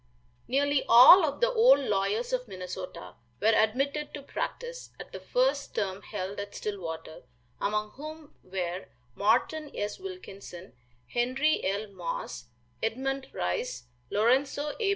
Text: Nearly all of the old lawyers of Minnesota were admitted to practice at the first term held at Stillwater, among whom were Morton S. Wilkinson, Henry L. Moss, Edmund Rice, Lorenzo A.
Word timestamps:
Nearly 0.47 0.83
all 0.89 1.23
of 1.27 1.41
the 1.41 1.51
old 1.53 1.81
lawyers 1.81 2.33
of 2.33 2.47
Minnesota 2.47 3.17
were 3.39 3.53
admitted 3.53 4.15
to 4.15 4.23
practice 4.23 4.89
at 4.99 5.11
the 5.11 5.19
first 5.19 5.75
term 5.75 6.01
held 6.01 6.39
at 6.39 6.55
Stillwater, 6.55 7.21
among 7.59 7.91
whom 7.91 8.33
were 8.41 8.87
Morton 9.13 9.69
S. 9.75 9.99
Wilkinson, 9.99 10.73
Henry 11.07 11.63
L. 11.63 11.85
Moss, 11.89 12.45
Edmund 12.81 13.29
Rice, 13.31 13.83
Lorenzo 14.09 14.75
A. 14.79 14.89